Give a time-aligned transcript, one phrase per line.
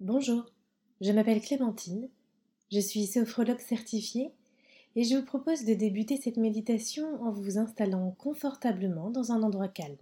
[0.00, 0.44] Bonjour,
[1.00, 2.10] je m'appelle Clémentine,
[2.70, 4.30] je suis sophrologue certifiée
[4.94, 9.68] et je vous propose de débuter cette méditation en vous installant confortablement dans un endroit
[9.68, 9.96] calme.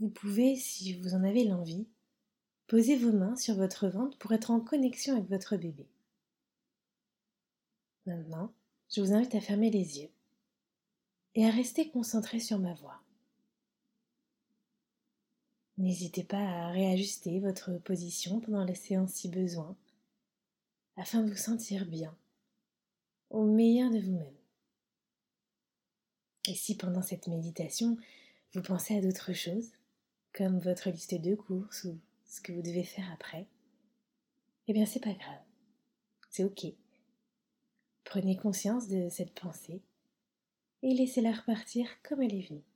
[0.00, 1.86] Vous pouvez, si vous en avez l'envie,
[2.66, 5.86] poser vos mains sur votre ventre pour être en connexion avec votre bébé.
[8.04, 8.52] Maintenant,
[8.90, 10.10] je vous invite à fermer les yeux
[11.36, 13.03] et à rester concentré sur ma voix.
[15.76, 19.76] N'hésitez pas à réajuster votre position pendant la séance si besoin,
[20.96, 22.16] afin de vous sentir bien,
[23.30, 24.36] au meilleur de vous-même.
[26.46, 27.96] Et si pendant cette méditation,
[28.52, 29.72] vous pensez à d'autres choses,
[30.32, 33.48] comme votre liste de courses ou ce que vous devez faire après,
[34.68, 35.42] eh bien c'est pas grave,
[36.30, 36.66] c'est ok.
[38.04, 39.82] Prenez conscience de cette pensée
[40.82, 42.73] et laissez-la repartir comme elle est venue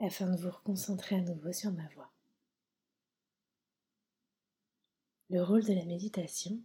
[0.00, 2.10] afin de vous reconcentrer à nouveau sur ma voix.
[5.28, 6.58] Le rôle de la méditation,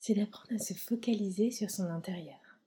[0.00, 2.58] c'est d'apprendre à se focaliser sur son intérieur,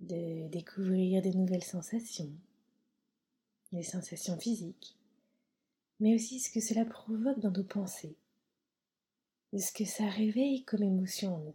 [0.00, 2.32] de découvrir des nouvelles sensations,
[3.72, 4.96] des sensations physiques,
[6.00, 8.16] mais aussi ce que cela provoque dans nos pensées,
[9.52, 11.54] de ce que ça réveille comme émotion en nous.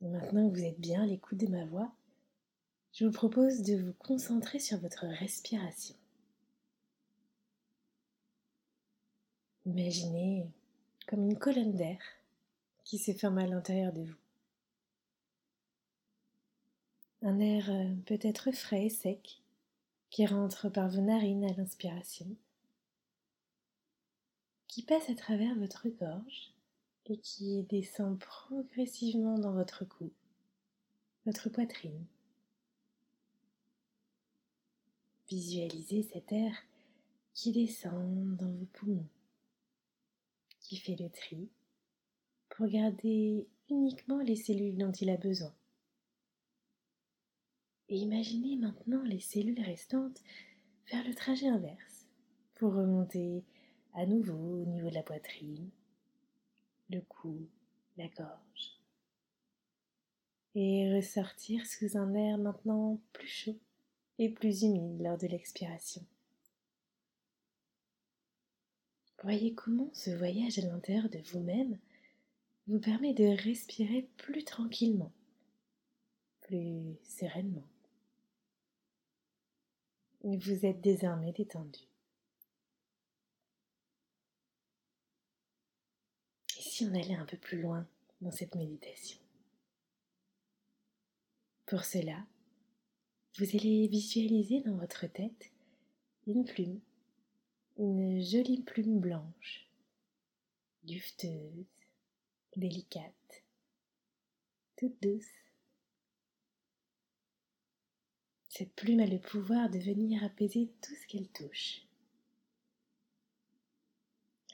[0.00, 1.92] Maintenant que vous êtes bien à l'écoute de ma voix,
[2.92, 5.94] je vous propose de vous concentrer sur votre respiration.
[9.66, 10.46] Imaginez
[11.06, 11.98] comme une colonne d'air
[12.84, 14.16] qui se ferme à l'intérieur de vous.
[17.22, 19.42] Un air euh, peut-être frais et sec
[20.10, 22.26] qui rentre par vos narines à l'inspiration,
[24.68, 26.54] qui passe à travers votre gorge
[27.06, 30.10] et qui descend progressivement dans votre cou,
[31.26, 32.06] votre poitrine,
[35.28, 36.54] Visualisez cet air
[37.34, 39.08] qui descend dans vos poumons,
[40.60, 41.50] qui fait le tri
[42.48, 45.54] pour garder uniquement les cellules dont il a besoin.
[47.90, 50.22] Et imaginez maintenant les cellules restantes
[50.86, 52.06] faire le trajet inverse
[52.54, 53.44] pour remonter
[53.92, 55.68] à nouveau au niveau de la poitrine,
[56.88, 57.46] le cou,
[57.98, 58.80] la gorge.
[60.54, 63.60] Et ressortir sous un air maintenant plus chaud
[64.18, 66.04] et plus humide lors de l'expiration.
[69.22, 71.78] Voyez comment ce voyage à l'intérieur de vous-même
[72.68, 75.12] vous permet de respirer plus tranquillement,
[76.42, 77.66] plus sereinement.
[80.22, 81.80] Vous êtes désormais détendu.
[86.56, 87.86] Et si on allait un peu plus loin
[88.20, 89.18] dans cette méditation?
[91.66, 92.24] Pour cela,
[93.38, 95.52] vous allez visualiser dans votre tête
[96.26, 96.80] une plume,
[97.76, 99.68] une jolie plume blanche,
[100.82, 101.66] dufteuse,
[102.56, 103.44] délicate,
[104.76, 105.30] toute douce.
[108.48, 111.82] Cette plume a le pouvoir de venir apaiser tout ce qu'elle touche.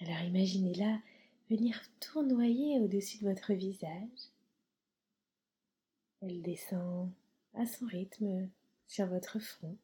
[0.00, 1.00] Alors imaginez-la
[1.48, 4.28] venir tournoyer au-dessus de votre visage.
[6.20, 7.10] Elle descend
[7.54, 8.50] à son rythme
[8.86, 9.76] sur votre front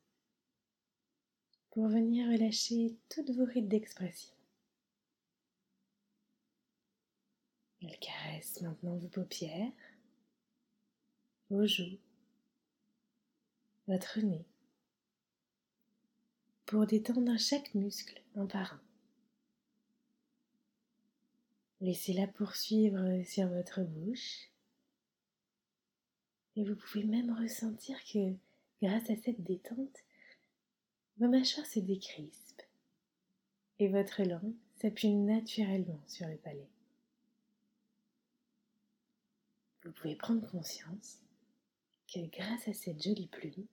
[1.71, 4.35] pour venir relâcher toutes vos rides d'expression.
[7.83, 9.73] Elle caresse maintenant vos paupières,
[11.49, 11.99] vos joues,
[13.87, 14.45] votre nez,
[16.67, 18.83] pour détendre chaque muscle un par un.
[21.81, 24.51] Laissez-la poursuivre sur votre bouche
[26.57, 28.37] et vous pouvez même ressentir que
[28.83, 30.05] Grâce à cette détente,
[31.19, 32.63] vos mâchoires se décrispent
[33.79, 36.71] et votre langue s'appuie naturellement sur le palais.
[39.85, 41.19] Vous pouvez prendre conscience
[42.13, 43.67] que grâce à cette jolie plume,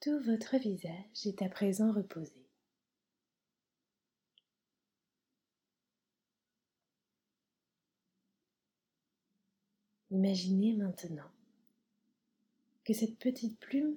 [0.00, 2.46] tout votre visage est à présent reposé.
[10.10, 11.33] Imaginez maintenant
[12.84, 13.96] que cette petite plume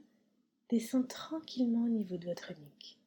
[0.70, 2.98] descend tranquillement au niveau de votre nuque.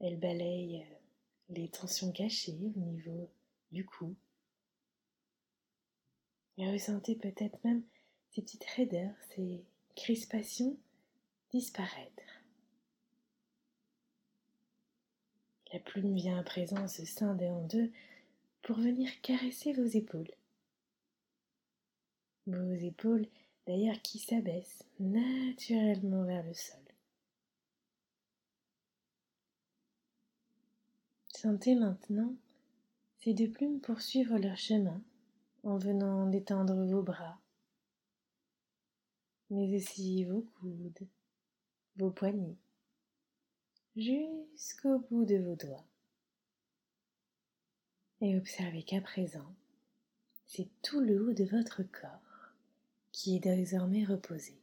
[0.00, 0.94] Elle balaye euh,
[1.50, 3.30] les tensions cachées au niveau
[3.70, 4.16] du cou.
[6.56, 7.82] Et ressentez peut-être même
[8.30, 9.64] ces petites raideurs, ces
[9.96, 10.78] crispations
[11.50, 12.22] disparaître.
[15.72, 17.92] La plume vient à présent se scinder en deux
[18.62, 20.30] pour venir caresser vos épaules.
[22.46, 23.26] Vos épaules
[23.66, 26.80] d'ailleurs qui s'abaisse naturellement vers le sol.
[31.28, 32.34] Sentez maintenant
[33.18, 35.02] ces deux plumes poursuivre leur chemin
[35.62, 37.38] en venant détendre vos bras,
[39.50, 41.06] mais aussi vos coudes,
[41.96, 42.58] vos poignets,
[43.96, 45.84] jusqu'au bout de vos doigts.
[48.20, 49.54] Et observez qu'à présent,
[50.46, 52.29] c'est tout le haut de votre corps
[53.12, 54.60] qui est désormais reposé.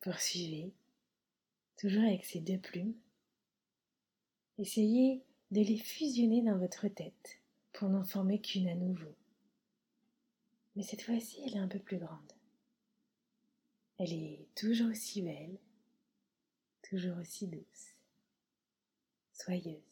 [0.00, 0.72] Poursuivez,
[1.76, 2.94] toujours avec ces deux plumes.
[4.58, 7.40] Essayez de les fusionner dans votre tête
[7.72, 9.14] pour n'en former qu'une à nouveau.
[10.76, 12.32] Mais cette fois-ci, elle est un peu plus grande.
[13.98, 15.58] Elle est toujours aussi belle,
[16.88, 17.96] toujours aussi douce,
[19.32, 19.82] soyeuse.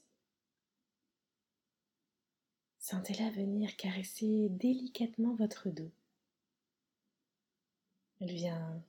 [2.88, 5.90] Sentez-la venir caresser délicatement votre dos.
[8.20, 8.80] Elle vient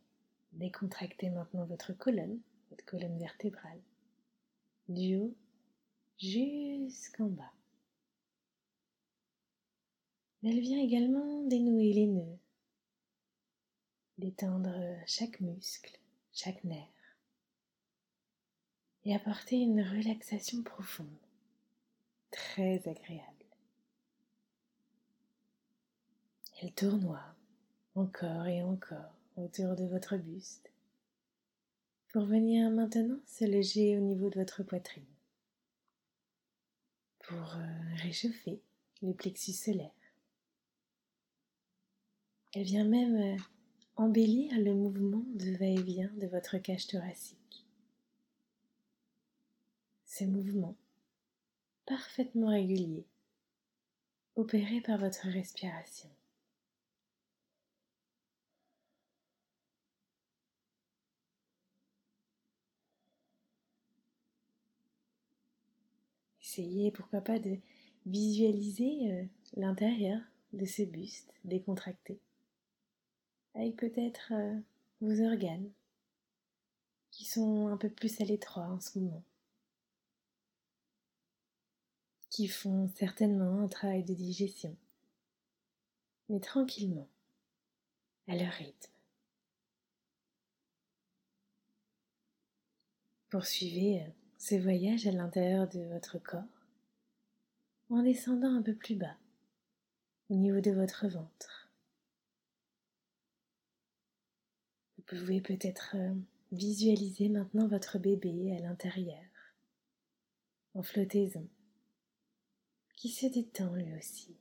[0.52, 2.40] décontracter maintenant votre colonne,
[2.70, 3.82] votre colonne vertébrale,
[4.88, 5.34] du haut
[6.20, 7.52] jusqu'en bas.
[10.44, 12.38] Elle vient également dénouer les nœuds,
[14.20, 15.98] détendre chaque muscle,
[16.34, 17.18] chaque nerf,
[19.06, 21.08] et apporter une relaxation profonde,
[22.30, 23.37] très agréable.
[26.59, 27.36] Elle tournoie
[27.94, 30.71] encore et encore autour de votre buste
[32.12, 35.06] pour venir maintenant se loger au niveau de votre poitrine
[37.19, 38.59] pour euh, réchauffer
[39.04, 39.92] le plexus solaire.
[42.56, 43.38] Elle vient même euh,
[43.95, 47.65] embellir le mouvement de va-et-vient de votre cage thoracique.
[50.06, 50.75] Ce mouvement,
[51.86, 53.06] parfaitement régulier,
[54.36, 56.09] opéré par votre respiration.
[66.94, 67.57] Pourquoi pas, de
[68.06, 69.25] visualiser euh,
[69.56, 70.19] l'intérieur
[70.54, 72.19] de ce buste décontracté,
[73.54, 74.59] avec peut-être euh,
[75.01, 75.69] vos organes
[77.12, 79.24] qui sont un peu plus à l'étroit en ce moment,
[82.30, 84.75] qui font certainement un travail de digestion,
[86.30, 87.07] mais tranquillement,
[88.27, 88.92] à leur rythme.
[93.30, 96.44] Poursuivez euh, ce voyage à l'intérieur de votre corps
[97.89, 99.18] en descendant un peu plus bas
[100.30, 101.72] au niveau de votre ventre.
[104.98, 106.13] Vous pouvez peut-être euh,
[106.51, 109.24] visualiser maintenant votre bébé à l'intérieur,
[110.74, 111.48] en flottaison,
[112.95, 114.36] qui se détend lui aussi.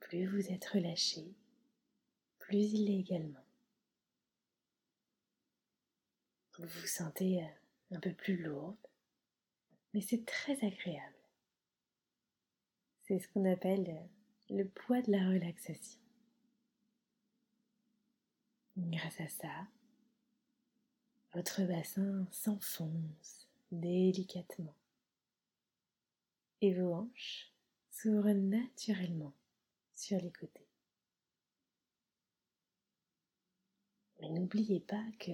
[0.00, 1.32] Plus vous êtes relâché,
[2.40, 3.44] plus il est également.
[6.60, 8.76] Vous vous sentez euh, un peu plus lourde,
[9.94, 11.16] mais c'est très agréable.
[13.00, 16.02] C'est ce qu'on appelle euh, le poids de la relaxation.
[18.76, 19.68] Grâce à ça,
[21.32, 24.76] votre bassin s'enfonce délicatement
[26.60, 27.54] et vos hanches
[27.90, 29.32] s'ouvrent naturellement
[29.94, 30.68] sur les côtés.
[34.20, 35.32] Mais n'oubliez pas que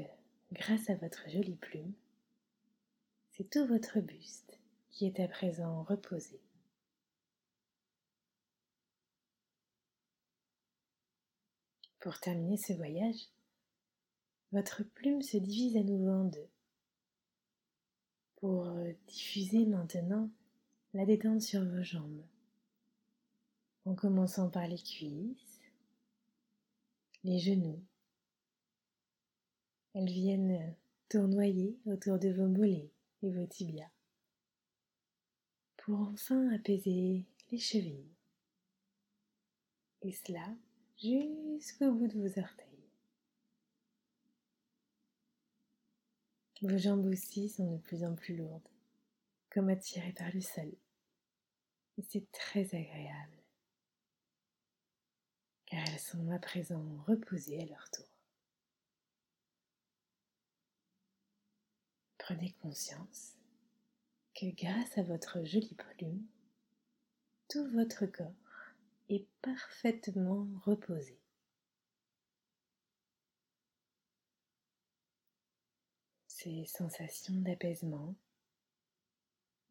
[0.52, 1.92] grâce à votre jolie plume,
[3.32, 4.58] c'est tout votre buste
[4.90, 6.40] qui est à présent reposé.
[12.00, 13.28] Pour terminer ce voyage,
[14.52, 16.48] votre plume se divise à nouveau en deux.
[18.36, 18.72] Pour
[19.08, 20.30] diffuser maintenant
[20.94, 22.24] la détente sur vos jambes,
[23.84, 25.60] en commençant par les cuisses,
[27.24, 27.82] les genoux,
[29.96, 30.76] elles viennent
[31.08, 32.90] tournoyer autour de vos mollets
[33.22, 33.88] et vos tibias
[35.78, 38.12] pour enfin apaiser les chevilles.
[40.02, 40.54] Et cela
[40.98, 42.90] jusqu'au bout de vos orteils.
[46.60, 48.68] Vos jambes aussi sont de plus en plus lourdes,
[49.50, 50.72] comme attirées par le sol.
[51.96, 53.38] Et c'est très agréable,
[55.64, 58.15] car elles sont à présent reposées à leur tour.
[62.26, 63.36] Prenez conscience
[64.34, 66.26] que grâce à votre jolie plume,
[67.48, 68.32] tout votre corps
[69.08, 71.20] est parfaitement reposé.
[76.26, 78.16] Ces sensations d'apaisement,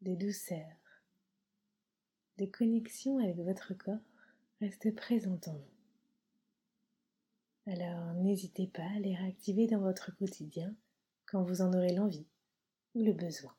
[0.00, 0.72] de douceur,
[2.38, 3.98] de connexion avec votre corps
[4.62, 7.72] restent présentes en vous.
[7.72, 10.74] Alors n'hésitez pas à les réactiver dans votre quotidien
[11.26, 12.26] quand vous en aurez l'envie
[13.02, 13.54] le besoin.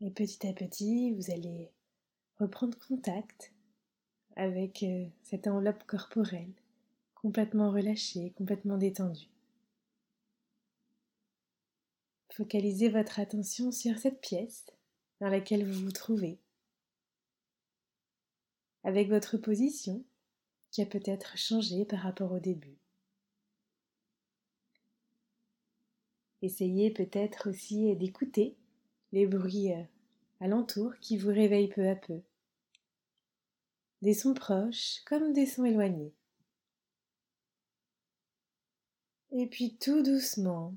[0.00, 1.70] Et petit à petit, vous allez
[2.38, 3.52] reprendre contact
[4.36, 6.52] avec euh, cette enveloppe corporelle,
[7.14, 9.28] complètement relâchée, complètement détendue.
[12.32, 14.66] Focalisez votre attention sur cette pièce
[15.20, 16.38] dans laquelle vous vous trouvez,
[18.84, 20.04] avec votre position
[20.70, 22.78] qui a peut-être changé par rapport au début.
[26.40, 28.56] Essayez peut-être aussi d'écouter
[29.12, 29.82] les bruits euh,
[30.40, 32.20] alentours qui vous réveillent peu à peu.
[34.02, 36.12] Des sons proches comme des sons éloignés.
[39.32, 40.74] Et puis tout doucement,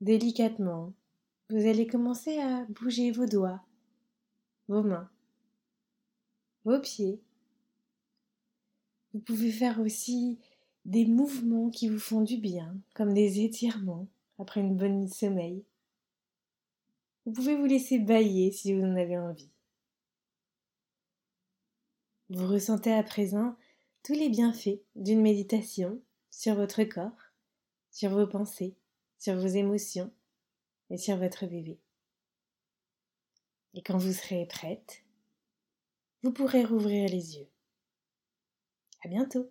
[0.00, 0.92] délicatement,
[1.50, 3.64] vous allez commencer à bouger vos doigts,
[4.66, 5.08] vos mains,
[6.64, 7.20] vos pieds.
[9.14, 10.38] Vous pouvez faire aussi
[10.84, 15.64] des mouvements qui vous font du bien, comme des étirements après une bonne sommeil.
[17.24, 19.50] Vous pouvez vous laisser bailler si vous en avez envie.
[22.30, 23.56] Vous ressentez à présent
[24.02, 26.00] tous les bienfaits d'une méditation
[26.30, 27.32] sur votre corps,
[27.90, 28.76] sur vos pensées,
[29.18, 30.12] sur vos émotions
[30.90, 31.80] et sur votre bébé.
[33.74, 35.04] Et quand vous serez prête,
[36.22, 37.48] vous pourrez rouvrir les yeux.
[39.04, 39.50] À bientôt!